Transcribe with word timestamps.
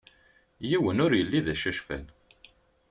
Yiwen 0.69 1.01
ur 1.05 1.11
yelli 1.15 1.39
d 1.45 1.47
acacfal. 1.53 2.05